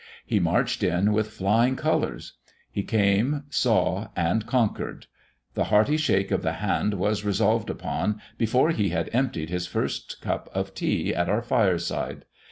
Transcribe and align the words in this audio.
He 0.25 0.39
marched 0.39 0.81
in 0.81 1.13
with 1.13 1.29
flying 1.29 1.75
colours. 1.75 2.33
He 2.71 2.81
came, 2.81 3.43
saw, 3.51 4.07
and 4.15 4.47
conquered. 4.47 5.05
The 5.53 5.65
"hearty 5.65 5.95
shake 5.95 6.31
of 6.31 6.41
the 6.41 6.53
hand" 6.53 6.95
was 6.95 7.23
resolved 7.23 7.69
upon 7.69 8.19
before 8.35 8.71
he 8.71 8.89
had 8.89 9.11
emptied 9.13 9.51
his 9.51 9.67
first 9.67 10.19
cup 10.19 10.49
of 10.55 10.73
tea 10.73 11.13
at 11.13 11.29
our 11.29 11.43
fireside. 11.43 12.25